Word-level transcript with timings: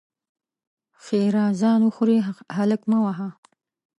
ښېرا: 1.03 1.45
ځان 1.61 1.79
وخورې؛ 1.87 2.17
هلک 2.57 2.81
مه 2.89 2.99
وهه! 3.03 3.29